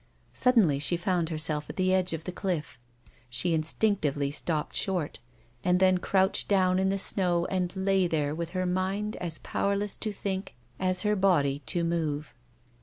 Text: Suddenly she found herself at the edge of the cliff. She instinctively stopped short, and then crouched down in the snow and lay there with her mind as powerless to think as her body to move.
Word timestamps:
Suddenly 0.33 0.79
she 0.79 0.97
found 0.97 1.29
herself 1.29 1.69
at 1.69 1.75
the 1.75 1.93
edge 1.93 2.11
of 2.11 2.23
the 2.23 2.31
cliff. 2.31 2.79
She 3.29 3.53
instinctively 3.53 4.31
stopped 4.31 4.75
short, 4.75 5.19
and 5.63 5.79
then 5.79 5.99
crouched 5.99 6.47
down 6.47 6.79
in 6.79 6.89
the 6.89 6.97
snow 6.97 7.45
and 7.51 7.71
lay 7.75 8.07
there 8.07 8.33
with 8.33 8.49
her 8.57 8.65
mind 8.65 9.15
as 9.17 9.37
powerless 9.43 9.95
to 9.97 10.11
think 10.11 10.55
as 10.79 11.03
her 11.03 11.15
body 11.15 11.59
to 11.67 11.83
move. 11.83 12.33